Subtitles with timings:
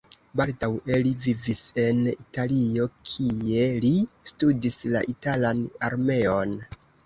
[0.39, 3.95] Baldaŭe li vivis en Italio, kie li
[4.33, 6.61] studis la italan armeon.